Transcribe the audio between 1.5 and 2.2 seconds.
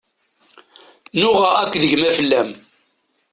akked gma